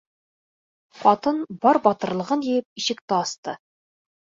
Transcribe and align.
Ҡатын, 1.01 1.43
бар 1.67 1.79
батырлығын 1.89 2.47
йыйып, 2.49 2.69
ишекте 2.83 3.19
асты. 3.21 3.57